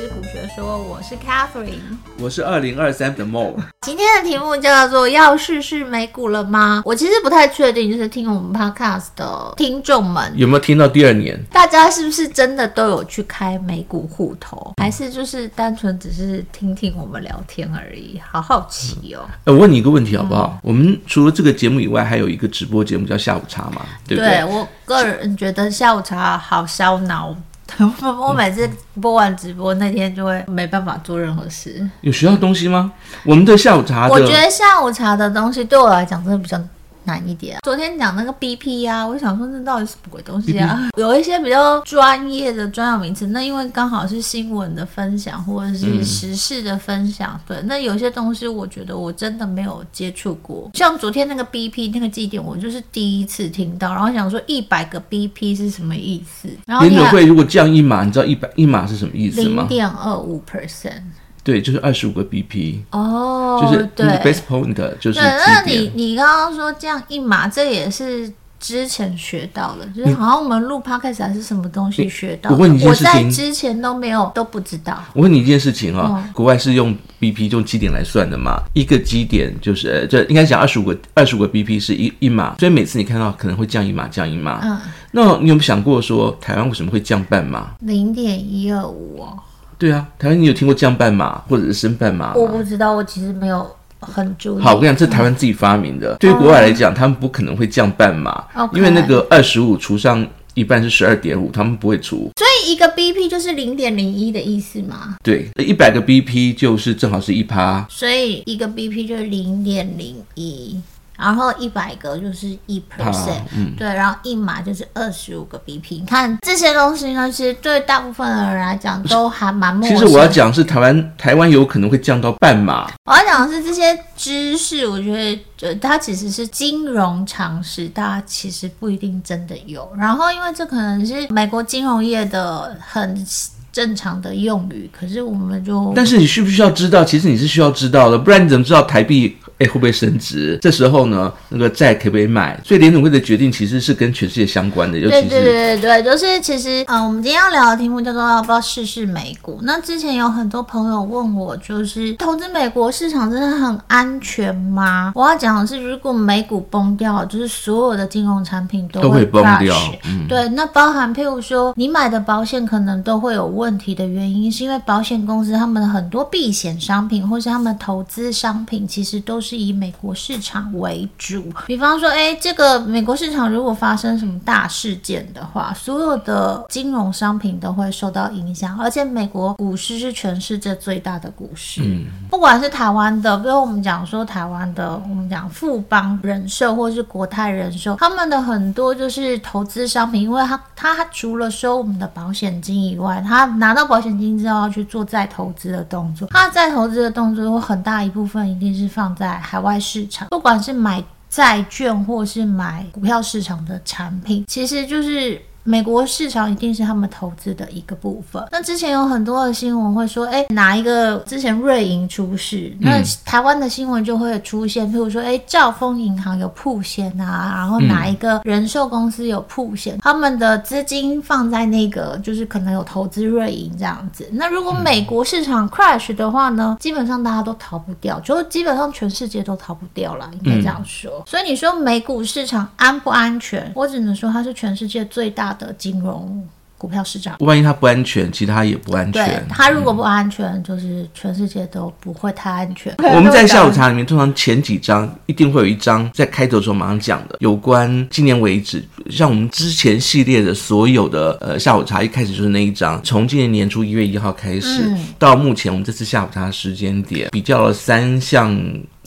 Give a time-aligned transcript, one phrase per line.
[0.00, 3.54] 知股学说，我是 Catherine，我是二零二三的 Mo。
[3.82, 6.80] 今天的题目叫做要试试美股了吗？
[6.86, 11.38] 我其实不太确定，就是听我们 Podcast 的听众们有没有听到第二年？
[11.52, 18.18] 大家是不是真的都有去开美股户头，还是就是单纯只是听听我们聊天而已？
[18.26, 19.28] 好好奇哦。
[19.44, 20.54] 嗯、我问你一个问题好不好？
[20.54, 23.82] 嗯、我们除了这个节目以外，还有一个直播节目叫下午茶嘛？
[24.08, 24.38] 对不对？
[24.38, 27.36] 对，我个人觉得下午茶好烧脑。
[28.28, 28.68] 我每次
[29.00, 31.88] 播完直播那天就会没办法做任何事。
[32.00, 32.92] 有学到东西吗？
[33.24, 36.60] 我们的下午茶，我觉得下午茶的东西对我来讲真的比较。
[37.04, 37.60] 难一点、啊。
[37.62, 40.98] 昨天讲那个 BP 啊，我想说那到底是什么鬼东西啊？BP?
[41.00, 50.70] 有一些比较专业的专有名词，那因为刚好是新闻的分享或者是时事的分享，嗯、对，那有些东西我觉得我真的没有接触过。
[50.74, 56.48] 像昨天那个 BP 那个基点，我就是第一次听到，然后想说一百个 BP 是什么意思？
[56.66, 59.62] 然后联准会如果降一码，你知道一百一码是什么意思吗？
[59.62, 61.02] 零点二五 percent。
[61.42, 65.18] 对，就是二十五个 BP 哦，就是对 base point 就是。
[65.18, 72.56] 那你你刚刚说这样一码，这也是之前学到的，就是好像我们录 podcast 还是什么东西学到的。
[72.56, 75.02] 我问你一件事情，我在之前都没有都不知道。
[75.14, 78.62] 我问你一件事情啊、哦，嗯、国外是用 BP 用基点来算的嘛？
[78.74, 84.60] 一个基点就是这应该讲二十五个二十五个 BP 是一一码，所以每次你看到可能会降一码降一码。
[84.62, 84.78] 嗯，
[85.12, 87.70] 那你有没有想过说台湾为什么会降半码？
[87.80, 89.38] 零点一二五哦。
[89.80, 92.34] 对啊，台湾你有听过降半码或者是升半码？
[92.34, 93.66] 我不知道，我其实没有
[93.98, 94.62] 很注意。
[94.62, 96.12] 好，我跟你讲，这是台湾自己发明的。
[96.12, 102.30] 嗯、对于国外来讲，他们不可能会降半码，嗯、因为那个二十五除上一半是十二点五，他们不会除。
[102.36, 105.16] 所以一个 BP 就是零点零一的意思吗？
[105.24, 107.86] 对，一百个 BP 就是正好是一趴。
[107.88, 110.78] 所以一个 BP 就是零点零一。
[111.20, 116.00] 然后一百个就是一 percent，嗯，对，然后一码就是二十五个 BP。
[116.00, 119.96] 你看这些东西呢，其实对大部分的人来讲都还蛮陌生。
[119.96, 122.90] 其实我要讲是台湾，台湾有可能会降到半码。
[123.04, 129.88] 我要讲的是这些知识，我觉得就它其实是金融常识，大家其实不一定真的有。
[129.98, 133.26] 然后因为这可能是美国金融业的很
[133.72, 135.92] 正常的用语，可是我们就……
[135.94, 137.04] 但是你需不需要知道？
[137.04, 139.36] 其实你是需要知道的，不然你怎么知道台币？
[139.60, 140.58] 哎，会不会升值？
[140.62, 142.58] 这时候呢，那个债可不可以买？
[142.64, 149.60] 所以联准会的决定其实是跟全世界相关的，尤其是对对对对，就是其实，嗯，我们今天要聊的题目叫做要不要试试美股。
[149.62, 155.12] 那之前有很多朋友问我，就是投资美国市场真的很安全吗？
[155.14, 159.76] 我要讲的是，如果美股崩掉，就是所有的金融产品都会，都会崩掉。
[160.06, 169.49] 嗯，对，那包含譬如说你买的保险可能都会有问题的原因，是因为保险公司他们的很多避险商品或是他们投资商品，其实都是。
[169.50, 178.78] 是以美国市场为主，比方说，哎，这个美国市场如果发生什么大事件的话，所有的金融商品都会受到影响。
[178.80, 199.39] 而且，美国股市是全世界最大的股市，嗯，不管是台湾的，比如我们讲说台湾的，我们讲富邦人寿或是国泰人寿，他们的很多就是投资商品，因为他他除了收我们的保险金以外，他拿到保险金之后要去做再投资的动作，他再投资的动作有很大一部分一定是放在。
[199.40, 205.40] 海外市场，不管是买债券或是买股票市场的产品，其实就是。
[205.70, 208.44] 美国市场一定是他们投资的一个部分。
[208.50, 224.28] 那之前有很多的新闻会说，哎，哪一个之前瑞银出事，那台湾的新闻就会出现，譬如说，哎，兆丰银行有铺险啊，然后哪一个人寿公司有铺险，他们的资金放在那个，就是可能有投资瑞银这样子。
[224.32, 231.22] 那如果美国市场 crash 的话呢，基本上大家都逃不掉，就基本上全世界都逃不掉了，应该这样说。
[231.26, 233.70] 所以你说美股市场安不安全？
[233.76, 236.42] 我只能说它是全世界最大的金融
[236.78, 239.22] 股票市场，万一它不安全，其他也不安全。
[239.26, 242.94] 对，它如果不安全，嗯、就是全世界都不会太安全。
[242.96, 258.58] 我们在下午茶里面，通常前几章一定会有一章在开头的时候马上讲的，有关今年为止，像我们之前系列的所有的呃下午茶，一开始就是那一章，从今年年初一月一号开始，嗯、到目前我们这次下午茶时间点，比较了三项。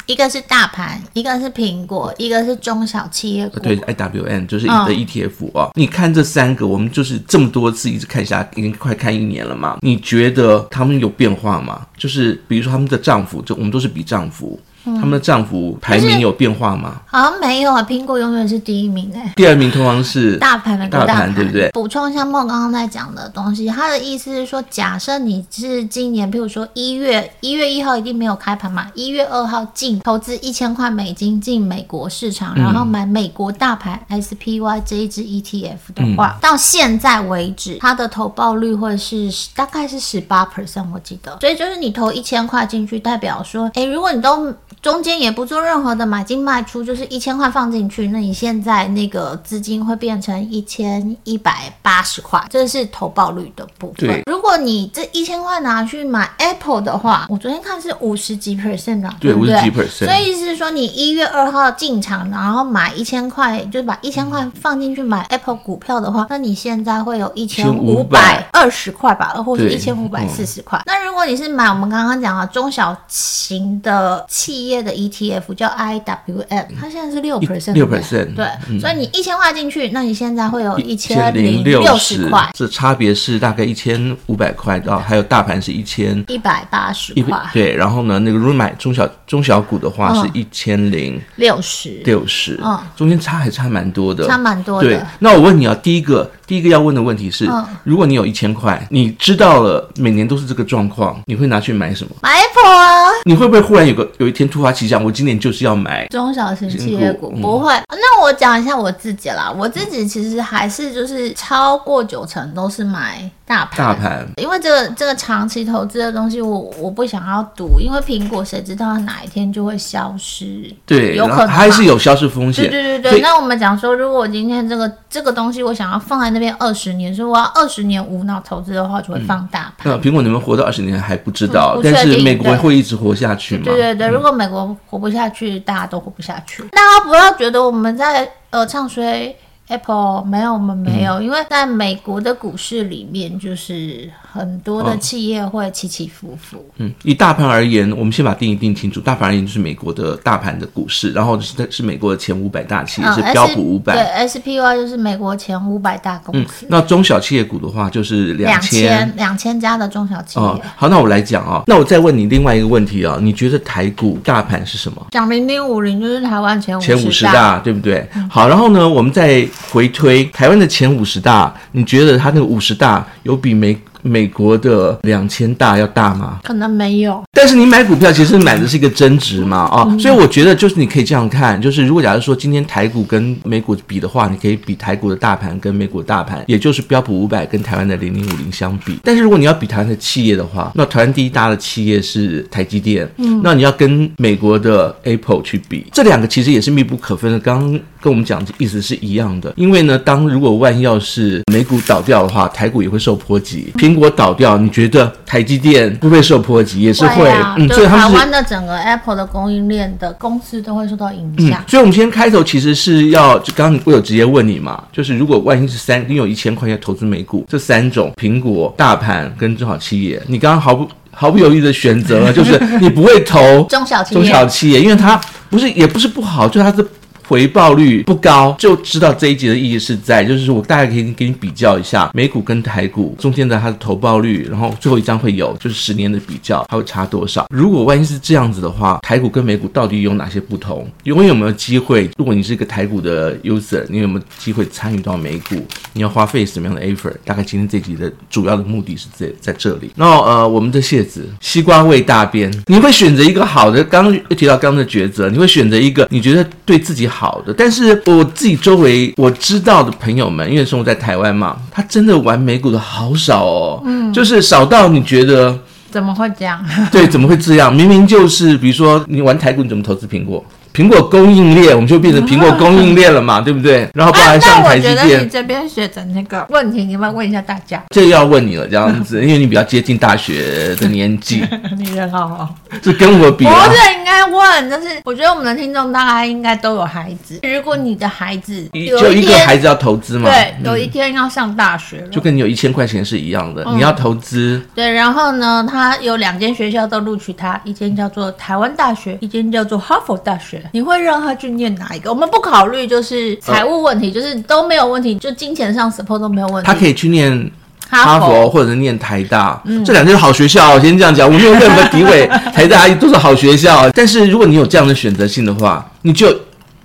[0.06, 3.60] 一个是大盘，一个是苹果，一个是中小企业股。
[3.60, 5.72] 对，IWM 就是你的 ETF 啊、哦。
[5.76, 9.78] 你看这三个，我们就是这么多次一直看下来，已经快看一年了嘛。
[9.82, 11.86] 你觉得他们有变化吗？
[11.98, 14.60] 就是比如说他们的涨幅，就我们都是比涨幅。
[14.86, 17.02] 他们的涨幅排名有变化吗？
[17.06, 19.34] 好像没有啊，苹果永远是第一名哎。
[19.36, 21.70] 第二名通常是大盘的大盘，对不对？
[21.72, 41.38] 补充一下梦刚刚在讲的东西，他的意思是说，假设你是今年，譬如说一月一月一号一定没有开盘嘛，一月二号进投资一千块美金进美国市场，然后买美国大盘 SPY 这一支 ETF 的话，嗯、到现在为止，它的投报率会是大概是十八 percent，我记得。
[41.40, 44.54] 所以就是你投一千块进去，代表说，哎，如果你都
[44.84, 54.10] 中间也不做任何的买进卖出，就是一千块放进去，那你现在那个资金会变成一千一百八十块，这是投报率的部分。
[54.10, 60.06] 对，如果你这一千块拿去买 Apple 的话，我昨天看是五十几 percent 啊，对，五十几 percent。
[60.06, 70.82] 所以意思是说，你一月二号进场，然后买一千块，就是把一千块放进去买 Apple 股票的话，那你现在会有一千五百二十块吧，或者一千五百四十块。
[70.86, 74.73] 那如果你是买我们刚刚讲的中小型的企业。
[74.82, 92.02] 的 ETF 叫 IWM，它现在是六 percent，六 percent，对，嗯、所以你一千块进去，那你现在会有一千零六十块，这差别是大概一千五百块到，还有大盘是一千一百八十块，对，然后呢，那个如果买中小中小股的话是一千零六十。
[92.06, 94.88] 六十，嗯，中间差还差蛮多的，差蛮多的。
[94.88, 96.32] 对，那我问你啊，第一个。
[96.46, 102.12] 第一个要问的问题是，嗯、如果你有一千块，你知道了每年都是这个状况，你会拿去买什么？
[102.22, 103.10] 买 Apple 啊！
[103.26, 107.30] 你会不会忽然有个有一天突发奇想，我今年就是要买中小型企业股？
[107.42, 107.74] 不会。
[107.74, 113.30] 嗯、那我讲一下我自己啦，我自己其实还是就是超过九成都是买。
[113.46, 120.74] 大盘，大盘，因为这个这个长期投资的东西我，我我不想要赌，因为苹果谁知道它哪一天就会消失？
[120.86, 122.70] 对，有可能还是有消失风险。
[122.70, 123.22] 对对对对。
[123.22, 129.92] 那我们讲说，如果我今天这个这个东西我想要放在那边二十年，所以我要二十年无脑投资的话，就会放大盘。
[129.92, 133.64] 那苹果能不能活到二十年还不知道，但是美国会一直活下去吗？
[133.66, 136.64] 对对对，如果美国活不下去，大家都活不下去。
[136.70, 139.36] 大家不要觉得我们在呃唱衰。
[139.68, 146.66] Apple 没有，我们没有，嗯、因为在美国的股市里面，就是很多的企业会起起伏伏。
[146.78, 149.00] 嗯，以大盘而言，我们先把定义定清楚。
[149.00, 153.94] 大盘而言就是美国的大盘的股市，然后是是美国的前五百大企业，嗯、是标普五百。
[153.94, 156.66] 对，SPY 就是美国前五百大公司。
[156.66, 156.68] 嗯。
[156.70, 160.46] 那中小企业股的话，就是两千两千家的中小企业。
[160.46, 165.08] 哦，好，那我来讲啊，那我再问你另外一个问题啊，你觉得台股大盘是什么？
[165.12, 168.08] 讲零零五零就是台湾前前五十大，对不对？
[168.16, 169.48] 嗯、好，然后呢，我们再。
[169.72, 176.40] 回推台湾的前五十大，你觉得它那个五十大有比美美国的两千大要大吗？
[176.44, 177.24] 可能没有。
[177.32, 189.00] 但是你买股票其实买的是一个增值嘛，啊、哦，所以我觉得就是你可以这样看，就是如果假如说今天台股跟美股比的话，你可以比台股的大盘跟美股的大盘，也就是标普五百跟台湾的零零五零相比。
[189.04, 197.40] 但是如果你要比台湾的企业的话，那台湾第一大的企业是台积电，嗯，那你要跟美国的 Apple 去比，这两个其实也是密不可分的。
[197.40, 197.72] 刚刚
[198.02, 203.72] 跟我们讲的意思是一样的，因为呢，当如果万一要是美股倒掉的话，台股也会受波及。
[203.94, 207.30] 苹果倒掉，你觉得台积电不会受波及，也是会。
[207.30, 211.62] 啊、嗯，所以台湾的整个 Apple 的供应链的公司都会受到影响。
[211.62, 225.20] 嗯，所以我们今天开头其实是要，就刚刚我有直接问你嘛，就是如果万一是三，你有一千块钱投资美股，这三种苹果、大盘跟中小企业，你刚刚毫不毫不犹豫的选择了，就是你不会投中小企业，中小企业，因为它
[225.50, 226.86] 不是也不是不好，就它是。
[227.28, 237.48] 回报率不高，就知道这一集的意义是在，就是我大概可以给你比较一下美股跟台股中间的它的投报率，然后最后一张会有就是十年的比较，它会差多少？
[237.50, 240.88] 如果万一是这样子的话，台股跟美股到底有哪些不同？
[241.04, 242.10] 因为有没有机会？
[242.18, 245.56] 如果你是一个台股的 user，你有没有机会参与到美股？
[245.94, 247.14] 你要花费什么样的 effort？
[247.24, 249.92] 大概今天这集的主要的目的是在在这里。
[249.96, 253.84] 那呃，我们的谢子西瓜味大边，你会选择一个好的？
[253.84, 257.54] 刚刚提到刚刚的抉择，你会选择一个你觉得对自己好的？
[257.56, 265.58] 但是我自己周围我知道的朋友们，因为生活在台湾嘛，他真的玩美股的好少哦，嗯，就是少到你觉得
[265.92, 266.64] 怎么会这样？
[266.92, 267.74] 对，怎么会这样？
[267.74, 270.44] 明明就是比如说你玩台股，你怎么投资苹果？
[270.74, 273.88] 苹果供应链，我们就变成苹果供应链了嘛，对不对？
[273.94, 274.96] 然后包含像台积电。
[274.96, 277.80] 那我觉得你这边学的那个问题，你要不要问一下大家？
[277.90, 281.44] 这要问你了，这样子， 因为你比较接近大学的年纪。
[281.78, 282.56] 你人好好。
[282.82, 287.40] 这跟我比，不是应该问，但是我觉得我们的听众大概应该都有孩子。
[287.44, 294.62] 如果你的孩子就一个孩子要投资嘛，对，有一天要上大学了，就跟你有一千块钱是一样的，你要投资。
[294.74, 300.64] 对，然后呢，他有两间学校都录取他，一间叫做台湾大学，一间叫做哈佛大学。
[300.72, 301.34] 你会让他？
[301.34, 302.12] 去念哪一个？
[302.12, 306.68] 我们不考虑，就是财务问题，就是都没有问题，就金钱上 support 都没有问题。
[306.72, 307.52] 他可以去念
[307.94, 310.74] 哈佛或者是念台大，嗯、这两间好学校。
[310.74, 313.90] 我先这样讲，我没有任何诋毁 台大都是好学校。
[313.92, 316.36] 但是如果你有这样的选择性的话，你就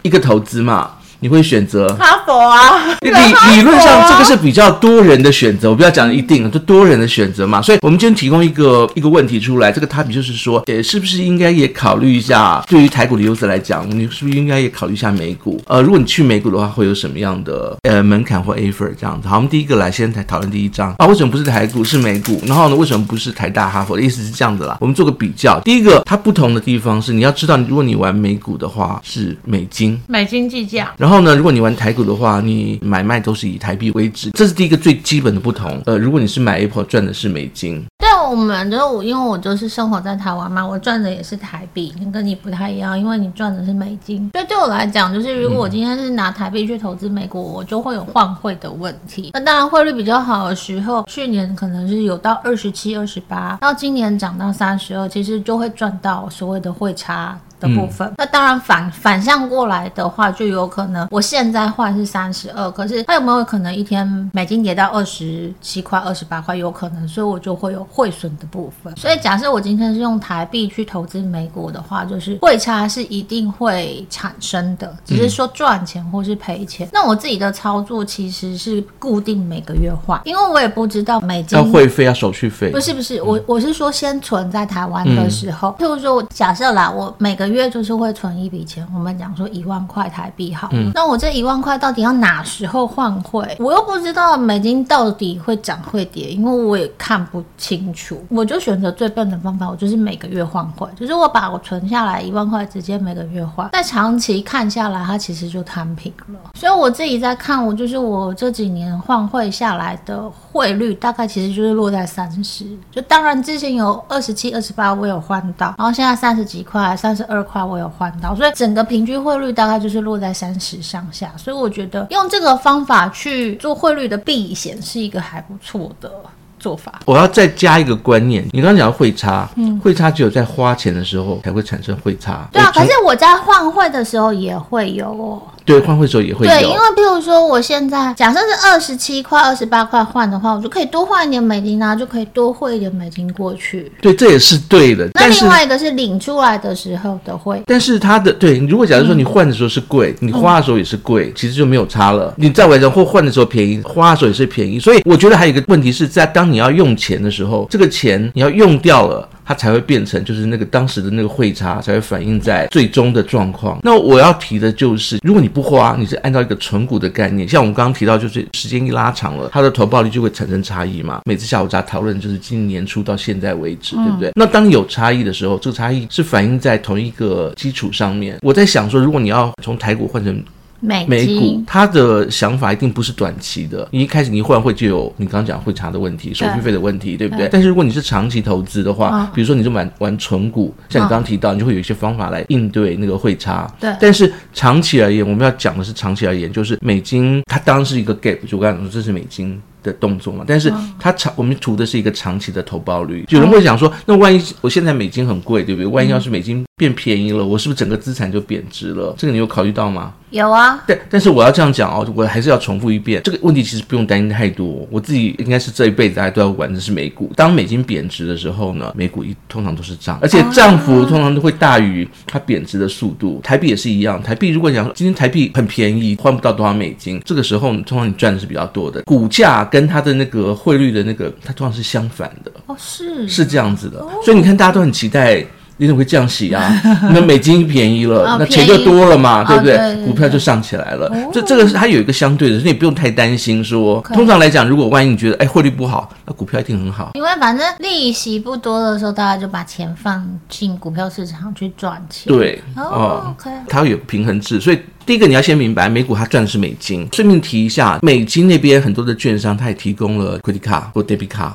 [0.03, 0.91] 一个投资嘛。
[1.21, 2.97] 你会选择哈佛啊？
[3.01, 7.61] 理理论上这个是比较多人的选择，我不要讲一定，就多人的选择嘛。
[7.61, 15.61] 所以，我们今天提供一个一个问题出来，这个 topic 就是说，呃，是不是应该也考虑一下，对于台股的优势来讲，你是不是应该也考虑一下美股？
[15.67, 19.29] 呃，如果你去美股的话，会有什么样的呃门槛或 offer 这样子？
[19.29, 22.41] 好，我们第一个来先来讨论第一章啊，为什么不是台股是美股？
[22.47, 23.97] 然后呢，为什么不是台大哈佛？
[23.97, 25.61] 的意思是这样子啦，我们做个比较。
[25.65, 30.93] 第一个，它不同的地方是，你要知道，如果你玩美股的话是美金，美金计价。
[30.97, 35.81] 然后然后呢，如果你玩台股的话，你买卖都是以台币为止，这是第一个最基本的不同。
[35.87, 44.29] 呃，如果你是买 Apple 赚的是美金，对，我们就因为我就是生活在台湾嘛，我赚的也是台币，跟你不太一样，因为你赚的是美金。
[44.35, 49.31] 所以对我来讲，就是如果我今天是拿台币去投资美国，我就会有换汇的问题。
[49.33, 57.41] 那当然汇率比较好的时候，去年可能是有到二十七、二十八，到今年涨到三十二，其实就会赚到所谓的汇差。
[57.61, 66.57] 的部分，嗯、那当然反反向过来的话，就有可能我现在换是三十二，可是它有没有可能一天美金跌到二十七块、二十八块？
[66.59, 68.95] 有可能，所以我就会有汇损的部分。
[68.97, 76.87] 所以假设我今天是用台币去投资美股的话，就是汇差是一定会产生的，只是说赚钱或是赔钱。
[76.87, 93.57] 嗯、那我自己的操作其实是固定每个月换，因为我也不知道美金要汇费要手续费，不是不是，我我是说先存在台湾的时候，嗯、譬如说我假设啦，我每个月就是会存一笔钱，我们讲说一万块台币好，嗯，那我这一万块到底要哪时候换汇？
[93.59, 98.23] 我又不知道美金到底会涨会跌，因为我也看不清楚。
[98.29, 103.69] 我就选择最笨的方法，我就是每个月换汇，就是我把我存下来一万块直接每个月换。
[103.73, 106.51] 但长期看下来，它其实就摊平了。
[106.55, 112.65] 所以我自己在看，我就是我这几年换汇下来的汇率，大概其实就是落在三十。
[112.91, 117.89] 就当然之前有二十七、二十八，我有换到，然后现在三十几块、三十二块，我有。
[117.99, 126.13] 换到，所以整个平均汇率大概就是落在三十上下，所以我觉得用这个方法去做汇率的避险是一个还不错的
[126.59, 127.01] 做法。
[127.05, 132.49] 我要再加一个观念，你刚刚讲的汇差，嗯，汇差只有在花钱的时候才会产生汇差。
[132.53, 135.43] 对啊，可是我在换汇的时候也会有哦。
[135.65, 136.51] 对，换汇时候也会有。
[136.51, 143.93] 对，因为譬如说，我现在假设是二十七块、二十八块换的话，我就可以多换一点美金啊，就可以多汇一点美金过去。
[144.01, 145.07] 对，这也是对的。
[145.13, 147.63] 那另外一个是领出来的时候的汇。
[147.67, 152.33] 但是它的对，如果假如说你换的时候是贵，嗯、你花的时候也是贵，其实就没有差了。
[152.39, 154.81] 你在外头或换的时候便宜，花的时候也是便宜。
[154.81, 159.29] 所以我觉得还有一个问题是在当你要用钱的时候，这个钱你要用掉了。
[159.49, 163.81] 它才会变成，就是那个当时的那个汇差才会反映在最终的状况。
[163.83, 171.23] 那我要提的就是，如果你不花，你是按照一个存股的概念，像我们刚刚提到，就是时间一拉长了，它的投报率就会产生差异嘛。
[171.25, 174.31] 每次下午茶讨论就是今年年初到现在为止，对不对？
[174.35, 178.37] 那当有差异的时候，这个差异是反映在同一个基础上面。
[178.43, 180.45] 我在想说，如果你要从台股换成
[180.81, 183.89] 美美股，他的想法一定不是短期的。
[183.91, 187.47] 你一开始你一换汇就有你刚刚讲汇差的问题、手续费的问题，对，不对？
[187.47, 193.67] 对，但是如果你是长期投资的话，哦、比如说你就玩玩纯股，像你刚刚提到，你就会有一些方法来应对那个汇差。
[193.81, 193.95] 对。
[194.01, 199.61] 但是长期而言，我们要讲的是长期而言，就是美金它当然是一个 gap，就我刚才说这是美金。
[199.81, 203.25] 的动作嘛，但是它长，我们图的是一个长期的投报率。
[203.29, 205.87] 有人会想说，那万一我现在美金很贵，对不对？
[205.87, 209.15] 万一要是美金变便宜了，我是不是整个资产就贬值了？
[209.17, 210.13] 这个你有考虑到吗？
[210.31, 210.83] 有啊。
[210.87, 214.87] 但但是我要这样讲哦，我还是要重复一遍，这个问题其实不用担心太多。
[214.91, 217.33] 我自己应该是这一辈子大家都要玩的是美股。
[217.37, 223.41] 当美金贬值的时候呢，美股一通常都是涨，而且涨幅通常都会大于它贬值的速度。
[223.43, 229.03] 台币也是一样，台币如果讲说今天台币很便宜，换不到多少美金，这个时候通常你赚的是比较多的。
[229.03, 235.45] 股价跟它的那个汇率的那个，它通常是相反的哦，是是这样子的，所以你看大家都很期待，
[235.79, 236.81] 你怎么会降息啊？
[237.15, 240.05] 那美金便宜了，那钱就多了嘛，对不对？
[240.05, 241.11] 股票就上起来了。
[241.33, 244.01] 这这个是它有一个相对的，所以你不用太担心说。
[244.13, 247.13] 通常来讲，如果万一你觉得哎汇率不好，那股票一定很好。
[247.15, 252.33] 因为反正利息不多的时候，大家就把钱放进股票市场去赚钱。
[252.33, 253.35] 对哦
[253.69, 254.79] 它会有平衡制，所以。
[255.07, 257.09] 第一个你要先明白，美股它赚的是美金。
[257.15, 261.53] 顺便提一下，美金那边很多的券商，它也提供了 credit card 或 debit card。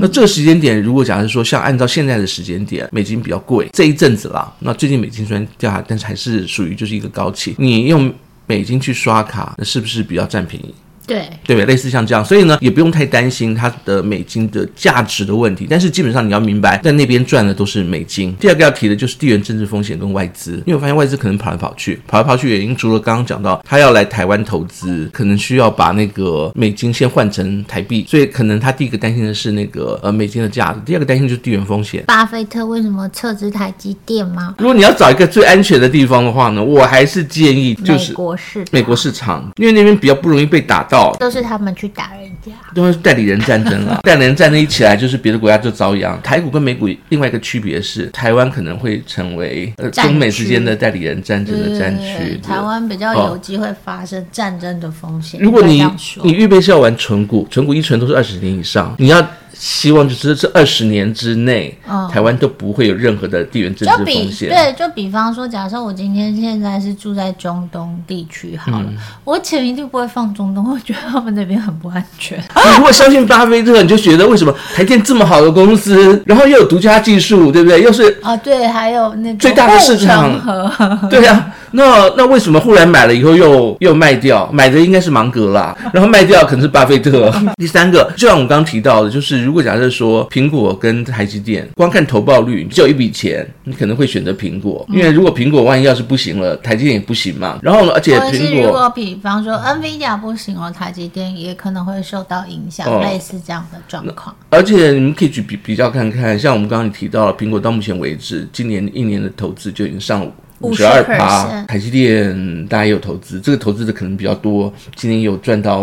[0.00, 7.54] 那这个时间点，如果假设说像按照现在的时间点，美金比较贵，这一阵子啦，那最近美金虽然掉下，但是还是属于就是一个高企。
[7.58, 8.12] 你用
[8.46, 10.74] 美金去刷卡，那是不是比较占便宜？
[11.08, 11.64] 对对？
[11.64, 15.66] 类似像这样，所以呢，也不用太担心它的美金的价值的问题。
[15.68, 18.34] 但是基本上你要明白，在那边赚的都是美金。
[18.38, 32.04] 第二个要提的就是地缘政治风险跟外资，因为我发现外资可能跑来跑去，跑来跑去原因除了刚刚讲到他要来台湾投资，可能需要把那个美金先换成台币，所以可能他第一个担心的是那个呃美金的价值，第二个担心就是地缘风险。
[32.06, 34.54] 巴菲特为什么撤资台积电吗？
[34.58, 44.00] 如果你要找一个最安全的地方的话呢，我还是建议就是美国市美国市场，因为那边比较不容易被打到，都是他们去打人家，都是代理人战争了。
[44.04, 46.20] 代理人战争一起来，就是别的国家就遭殃。
[46.22, 52.38] 台股跟美股另外一个区别是，台湾可能会成为呃中美之间的代理人战争的战区。
[52.38, 55.40] 台湾比较有机会发生战争的风险。
[55.40, 55.84] 如果你
[56.22, 59.26] 你预备是要玩纯股，纯股一存都是二十年以上，你要。
[59.58, 64.48] 希望就是这二十年之内，嗯，台湾都不会有任何的地缘政治风险。
[64.48, 72.38] 对，就比方说，假设我今天现在是住在中东地区，好了，嗯，我钱一定不会放中东，我觉得他们那边很不安全。
[72.38, 77.82] 你如果相信巴菲特，你就觉得为什么台电这么好的公司，然后又有独家技术，对不对？
[77.82, 81.54] 又是啊，对，还有那个最大的市场，对呀，啊。
[81.72, 84.48] 那那为什么后来买了以后又又卖掉？
[84.52, 87.32] 买的应该是芒格啦， 然后卖掉可能是巴菲特。
[87.56, 97.58] 第三个，就像我们刚刚提到的，就是如果假设说苹果跟台积电，光看投报率，只有一笔钱，你可能会选择苹果，因为如果苹果万一要是不行了，台积电也不行嘛。
[97.62, 104.34] 然后呢，而且苹果如果比方说 NVIDIA 不行了，台积电也可能会受到影响，哦、类似这样的状况。
[104.50, 110.26] 而且你们可以去比比较看看，像我们刚刚也提到了，苹果到目前为止，今年一年的投资就已经上
[110.60, 115.82] 五十二趴，台积电大家也有投资，这个投资的可能比较多，今年有赚到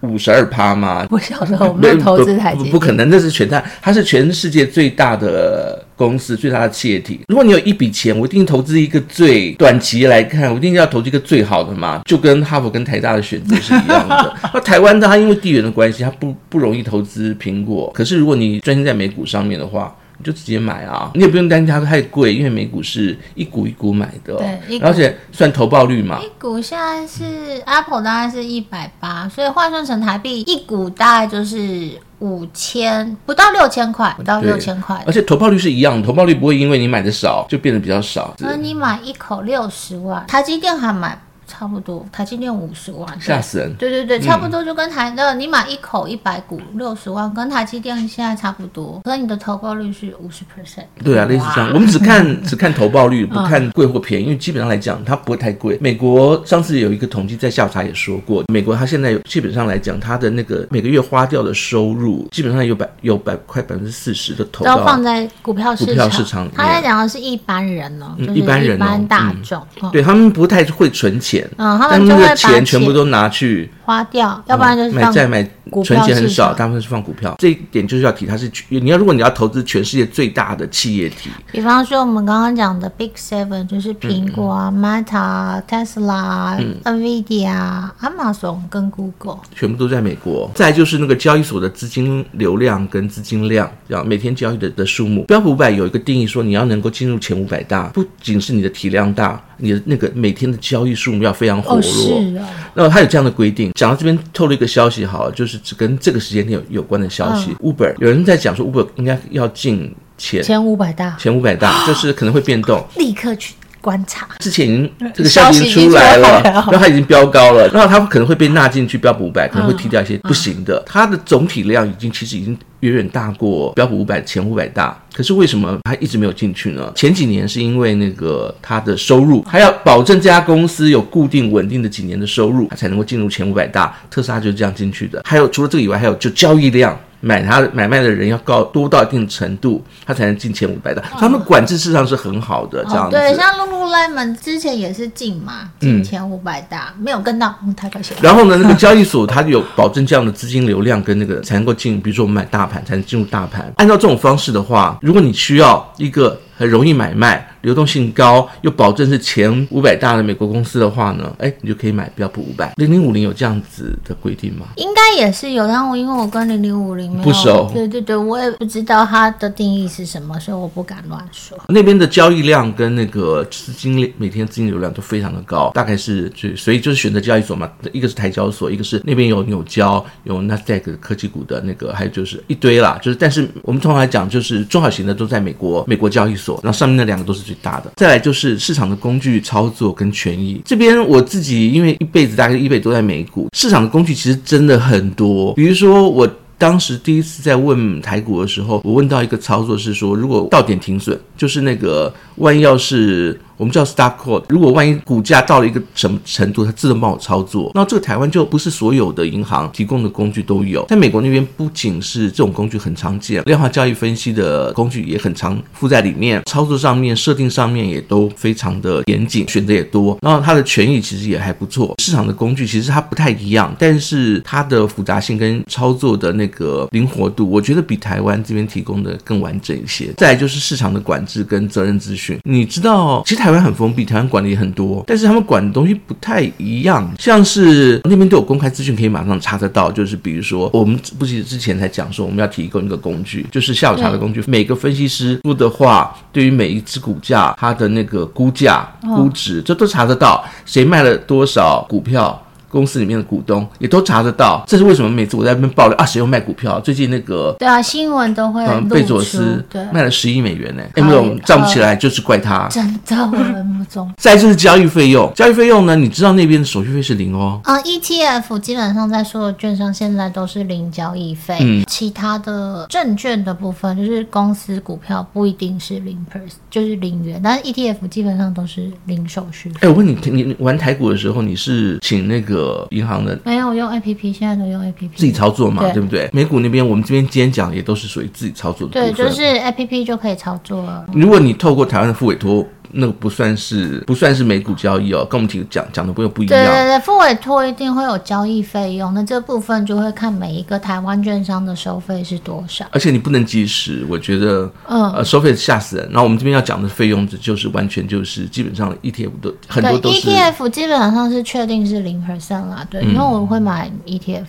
[0.00, 1.06] 五十二趴吗？
[1.10, 7.20] 我晓得，我没有投资台积电，不，可能，这是全大，它是全世界最大的公司，最大的企业体。
[7.28, 14.34] 如果你有一笔钱，我一定投资一个最短期来看，我一定要投资一个最好的嘛，就跟哈佛跟台大的选择是一样的。
[14.52, 19.94] 那台湾它因为地缘的关系，它不不容易投资苹果，可是如果你专心在美股上面的话。
[20.18, 26.18] 你就直接买啊，你也不用担心它太贵，因为美股是一股一股买的，对，而且算投报率嘛。
[26.22, 35.02] 一股现在是 Apple 大概是一百八，所以换算成台币，一股大概就是五千，不到六千块，不到六千块。
[35.06, 38.34] 而且投报率是一样，投报率不会因为你买的少就变得比较少。
[38.38, 41.20] 那你买一口六十万，台积电还买。
[41.46, 43.74] 差不多，台积电五十万，吓死人。
[43.76, 49.00] 对对对，差不多就跟台的、嗯，你买一口一百股六十万，跟台积电现在差不多。
[49.04, 50.84] 可是你的投报率是五十 percent。
[51.04, 51.70] 对啊，类似这样。
[51.72, 55.78] 我们只看 只看投报率，不看贵或便宜，因为基本上来讲，它不会太贵。
[55.80, 65.94] 美国上次有一个统计，在下午茶也说过，美国它现在基本上来讲，它的那个每个月花掉的收入，基本上有百有百快百分之四十的投都放在股票市场。
[65.94, 71.35] 股票市场，他在讲的是一般人哦，就是、一般人、哦、一般大众、嗯，对他们不太会存钱。
[71.56, 75.48] 嗯，他们就会把钱全部都拿去花掉，要不然就是买债买，
[75.84, 77.34] 存钱很少，大部分是放股票。
[77.38, 90.50] 这一点就是要提，它是你要如果你要投资全世界最大的企业体，比方说我们刚刚讲的 Big Seven，就是苹果啊、嗯、Meta、Tesla、嗯、Nvidia、Amazon 跟 Google，全部都在美国。
[90.54, 95.24] 再就是那个交易所的资金流量跟资金量，要每天交易的的数目。
[95.24, 99.40] 标普五百有一个定义说，你要能够进入前五百大，不仅是你的体量大。
[99.58, 103.72] 你的那个每天的交易数目要非常活络，哦啊、那他有这样的规定。
[103.72, 107.56] 讲到这边透露一个消息，好了，就是只跟这个时间点有有关的消息。
[107.60, 113.54] 嗯、Uber 有人在讲说，Uber 应该要进前前五百大，前五百大， 就是可能会变动，立刻去。
[113.86, 120.82] 观察之前已经这个消息出来了，然后它已经飙高了，然后它可能会被纳进去标普五百，可能会踢掉一些不行的。
[120.84, 126.90] 它的总体量已经其实已经远远大过标普五百前五百大，可是为什么它一直没有进去呢？
[126.96, 133.96] 前几年是因为那个它的收入还要保证这家公司有固定稳定的几年的收入，它才能够进入前五百大。
[134.10, 135.22] 特斯拉就是这样进去的。
[135.24, 136.98] 还有除了这个以外，还有就交易量。
[137.20, 141.02] 买它买卖的人要高多到一定程度，他才能进前五百大。
[141.18, 143.16] 他们管制事实上是很好的，这样子。
[143.16, 148.20] 对，像 Lululemon 之前也是进嘛，进前五百大，没有跟到，太可惜了。
[148.22, 153.72] 然后呢，那个交易所它有保证这样的资金流量跟那个才能够进，比如说我们买大盘才能进入大盘。
[153.76, 156.38] 按照这种方式的话，如果你需要一个。
[156.56, 162.72] 很容易买卖，流动性高，又保证是前五百大的美国公司的话呢，哎，你就可以买标普五百。
[162.76, 164.68] 零零五零有这样子的规定吗？
[164.76, 171.58] 应该也是有，但我因为我跟零零五零不熟，对对对，我也不知道它的定义是什么，所以我不敢乱说。
[171.68, 186.45] 那边的交易量跟那个资金每天资金流量都非常的高，大概是就所以就是选择交易所嘛，一个是台交所，一个是那边有纽交，有 Nasdaq 科技股的那个，还有就是一堆啦，就是但是我们通常来讲，就是中小型的都在美国美国交易所。
[186.46, 187.90] 所，然后上面那两个都是最大的。
[187.96, 196.28] 再来就是市场的工具操作跟权益，这边我自己因为一辈子大概一辈都在美股，市场的工具其实真的很多，比如说我。
[196.58, 203.38] 当时第一次在问台股的时候，我问到一个操作是说，如果到点停损，就是那个万一要是。
[203.56, 210.84] 我们叫 stop call，如果万一股价到了一个什么程度，它自动帮我操作，那这个台湾就不是所有的银行提供的工具都有。
[210.88, 220.18] 在美国那边，不仅是这种工具很常见，量化交易分析的工具也很常附在里面，操作上面、设定上面也都非常的严谨，选择也多。
[220.20, 221.94] 然后它的权益其实也还不错。
[222.02, 230.12] 市场的工具其实它不太一样，但是它的复杂性跟操作的那个灵活度，我觉得比台湾这边提供的更完整一些。
[230.16, 252.42] 再来就是市场的管制跟责任资讯，你知道，其实台台湾很封闭，台湾管理很多，但是他们管的东西不太一样，像是那边都有公开资讯可以马上查得到，就是比如说我们不是之前才讲说我们要提供一个工具，就是下午茶的工具，每个分析师说的话，对于每一只股价它的那个估价、估值，这都查得到，谁卖了多少股票。
[252.76, 255.08] 公司里面的股东也都查得到，这是为什么？
[255.08, 256.78] 每次我在那边爆料啊，谁又卖股票？
[256.80, 258.62] 最近那个对啊，新闻都会。
[258.66, 260.82] 嗯，贝佐斯对卖了十亿美元呢。
[260.96, 262.68] M 总站不起来就是怪他。
[262.68, 264.12] 真的，M 总。
[264.18, 265.96] 再就是交易费用，交易费用呢？
[265.96, 267.58] 你知道那边的手续费是零哦。
[267.64, 271.56] 啊，ETF 基本上在所有券商现在都是零交易费。
[271.60, 271.82] 嗯。
[271.88, 279.76] 其他的证券的部分，就是公司股票不一定是零 percent，就是零元，但是 ETF 基本上都是零手续费。
[279.80, 282.65] 哎，我问你，你玩台股的时候，你是请那个？
[282.66, 286.28] 呃，银行的没有用 A P P，现在都用 A P P 自己操作嘛，对，对不对？
[286.32, 291.06] 美股那边，我们这边今天讲也都是属于自己操作的，对，就是 A P P 就可以操作了。
[291.12, 292.66] 如果你透过台湾的付委托。
[292.96, 296.58] 那个不算是不算是美股交易哦，跟我们提讲讲的不又不一样。
[296.58, 302.84] 对对对，付委托一定会有交易费用，那这部分就会看每一个台湾券商的收费是多少。
[302.90, 306.06] 而且你不能计时，我觉得，嗯，呃，收费吓死人。
[306.06, 314.44] 然后我们这边要讲的费用，就是完全就是基本上 ETF 都很多都是 ETF，基本上是确定是零 percent 啦，对，因为我会买 ETF。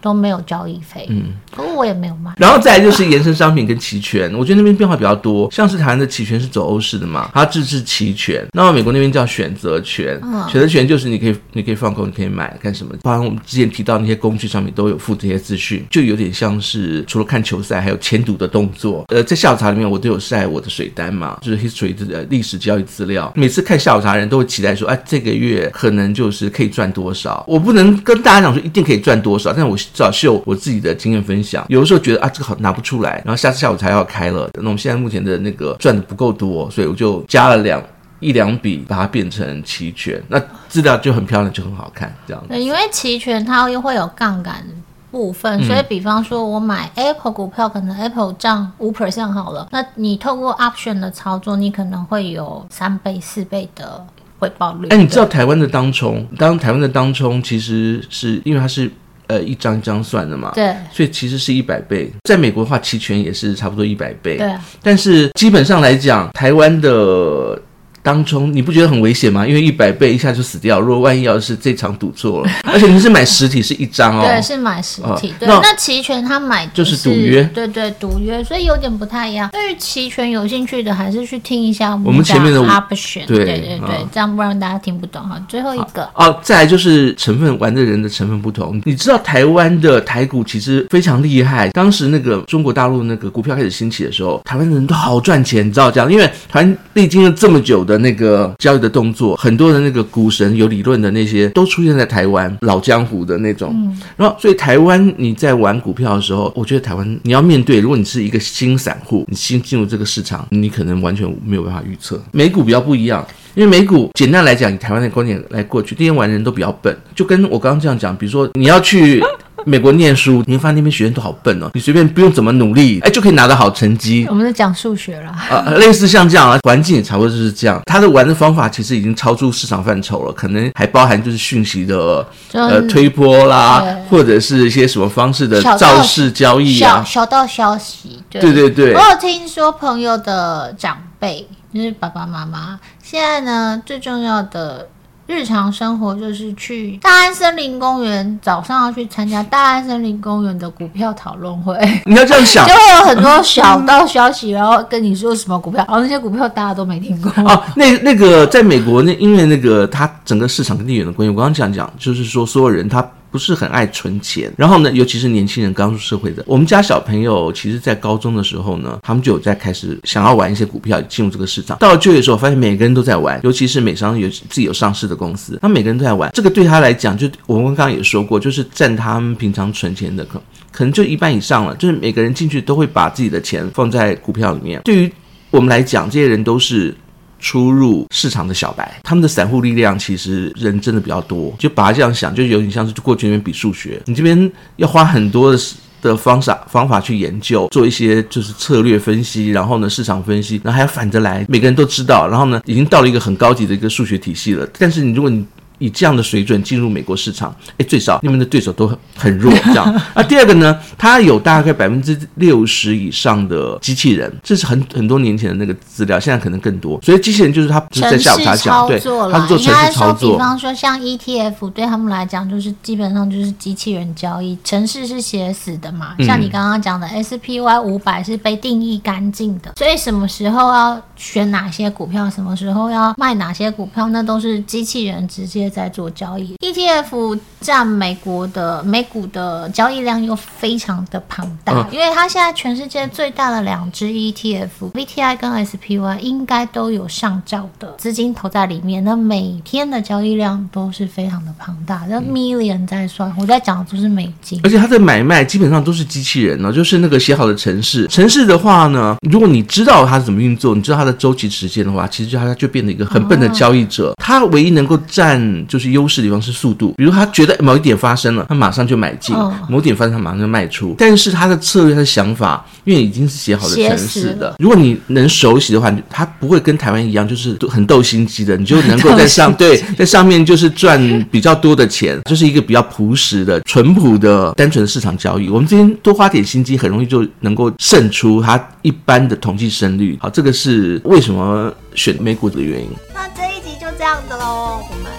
[0.00, 2.32] 都没有交易费，嗯，可是我也没有卖。
[2.38, 5.50] 然后再来就是延伸商品跟期权，我觉得那边变化比较多。
[5.50, 8.46] 像是台湾的期权是走欧式的嘛，它自制期权。
[8.52, 12.94] 那么美国那边叫选择权，嗯、选择权就是你可以你可以放空，你可以买干什么。
[13.02, 19.04] 包括我们之前提到那些工具上面都有附这些资讯，就有点像是除了看球赛，还有签赌的动作。
[19.08, 23.30] 呃，在下午茶里面我都有晒我的水单嘛，就是 history 的历史交易资料。
[23.36, 27.44] 每次看下午茶的人都会期待说，哎、啊，这个月可能就是可以赚多少。
[27.46, 29.76] 我不能跟大家讲说一定可以赚多少，但是我。
[29.92, 34.48] 至少是有我自己的经验分享，有的时候觉得啊，这个好拿不出来，然后下次下午才要开了。
[34.54, 37.82] 那我们现在目前的那个赚的不够多，所以我就加了两
[38.20, 40.22] 一两笔，把它变成期权。
[40.28, 42.48] 那资料就很漂亮，就很好看，这样子。
[42.48, 44.64] 对，因为期权它又会有杠杆
[45.10, 54.06] 部分，所以比方说我买 Apple 股票，可能 Apple 涨五 percent 好了，那你透过 option 的操作，你可能会有三倍、四倍的
[54.38, 54.88] 回报率。
[54.88, 58.90] 哎，你知道台湾的当冲，当台湾的当冲其实是因为它是。
[59.30, 62.10] 呃，一张一张算的嘛，对，所以其实是一百倍。
[62.24, 64.52] 在美国的话，期权也是差不多一百倍，对。
[64.82, 67.56] 但是基本上来讲，台湾的。
[68.02, 69.46] 当中你不觉得很危险吗？
[69.46, 70.80] 因为一百倍一下就死掉。
[70.80, 75.30] 如果万一要是这场赌错了， 而且你是买实体是一张哦，对，是买实体。
[75.30, 79.48] 哦、对，那期权他买是就是赌约，对对赌约，所以有点不太一样。
[79.50, 83.26] 对于期权有兴趣的，还是去听一下我们前面的 option。
[83.26, 85.40] 对对对，哦、这样不然大家听不懂哈。
[85.48, 88.80] 最后一个哦，再来就是成分玩的人的成分不同。
[88.84, 91.68] 你知道台湾的台股其实非常厉害。
[91.70, 96.10] 当时那个中国大陆那个股票开始兴起的时候，台湾的人都好赚钱，你知道这样？
[96.10, 103.72] 因为台湾历经了这么久的那个交易的动作，很多的那个股神有理论的那些都出现在台湾，老江湖的那种。
[103.74, 112.20] 嗯、然后，所以台湾你在玩股票的时候，我觉得台湾你要面对，如果你是一个新散户，你新进入这个市场，你可能完全没有办法预测。
[112.32, 119.22] 美股比较不一样，因为美股简单来讲，以台湾的观点来过去，这些玩的人都比较笨，就跟我刚刚这样讲，比如说你要去。
[119.66, 121.70] 美国念书，你会发现那边学生都好笨哦。
[121.74, 124.24] 你随便不用怎么努力，哎，就可以拿到好成绩。
[124.26, 127.78] 我们在讲数学啦，啊、呃，类似像这样啊，环境也差不多就是这样。
[127.84, 138.18] 他的玩的方法其实已经超出市场范畴了，可能还包含就是讯息的呃推波啦，或者是一些什么方式的造势交易啊，小道消息。
[138.30, 138.94] 对，对对对。
[138.94, 144.86] 我有听说朋友的长辈，就是爸爸妈妈，现在呢最重要的。
[145.26, 151.76] 日常生活就是去大安森林公园，早上要去参加大安森林公园的股票讨论会。
[152.04, 157.30] 你要这样想，就会有很多小道消息，然后跟你说什么股票，然后那些股票大家都没听过。
[157.44, 164.52] 哦，那那个在美国，那因为那个它整个市场跟地缘的关系，我刚刚讲讲，就是说所有人他不是很爱存钱。
[164.56, 171.78] 然后呢，尤其是年轻人刚入社会的，我们家小朋友其实，在高中的时候呢，他们就有在开始想要玩一些股票，进入这个市场。
[171.78, 176.30] 到了就业的时候，发现每个人都在玩，尤其是美商有自己有上市的公司，那每个人都在玩。
[176.34, 181.74] 这个对他来讲，就我们刚刚也说过，就是占他们平常存钱的可可能就一半以上了。
[181.76, 184.80] 就是每个人进去都会把自己的钱放在股票里面。
[184.84, 185.12] 对于
[185.50, 186.94] 我们来讲，这些人都是。
[187.40, 195.58] 出入市场的小白，他们的散户力量其实人真的比较多，就把它这样想，就有点像是过去那边比数学，你这边要花很多的
[196.02, 205.44] 的方法方法去研究，做一些就是策略分析，然后呢市场分析，然后还要反着来，每个人都知道，然后呢已经到了一个很高级的一个数学体系了，但是你如果你
[205.80, 209.92] 以这样的水准进入美国市场，哎，最少你们的对手都很很弱，这样。
[210.14, 217.00] 啊，第二个呢，它有大概百分之六十以上的机器人，这是很很多年前的那个资料，现在可能更多。
[217.02, 220.32] 所以机器人就是它在下午茶讲，对，它是做程式操作。
[220.32, 226.14] 比方说像 ETF，对他们来讲就是基本上就是机器人交易，城市是写死的嘛。
[226.18, 235.69] 像你刚刚讲的 SPY 五百是被定义干净的，所以什么时候要选哪些股票，什么时候要卖哪些股票，那都是机器人直接。
[235.70, 265.59] 在做交易，ETF 占美国的美股的交易量又非常的庞大，嗯、因为它现在全世界最大的两只 ETF，VTI 跟 SPY 应该都有上兆的资金投在里面，那每天的交易量都是非常的庞大，那 million 在算，我在讲的就是美金，而且它的买卖基本上都是机器人呢，就是那个写好的程式，程式的话呢，如果你知道它是怎么运作，你知道它的周期时间的话，其实就它就变成一个很笨的交易者，它唯一能够占。
[265.66, 270.94] 就是优势的地方是速度，比如他觉得某一点发生了，他马上就买进；哦、某点发生，他马上就卖出。
[270.98, 285.48] 但是他的策略、他的想法，因为已经是写好的程式的，如果你能熟悉的话，他不会跟台湾一样，就是很斗心机的，你就能够在上 对在上面就是赚比较多的钱，就是一个比较朴实的、淳朴的、单纯的市场交易。
[285.48, 290.18] 我们这边多花点心机，很容易就能够胜出他一般的统计胜率。
[290.20, 292.88] 好，这个是为什么选美股的原因。
[293.14, 295.12] 那这一集就这样子喽，我们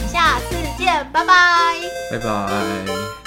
[0.81, 1.33] 见，拜拜，
[2.09, 3.20] 拜拜。